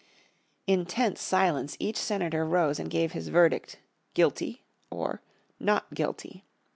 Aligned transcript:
In 0.65 0.87
tense 0.87 1.21
silence 1.21 1.77
each 1.79 1.95
Senator 1.95 2.43
rose 2.43 2.79
and 2.79 2.89
gave 2.89 3.11
his 3.11 3.27
verdict 3.27 3.77
"guilty" 4.15 4.63
or 4.89 5.21
"not 5.59 5.93
guilty". 5.93 6.43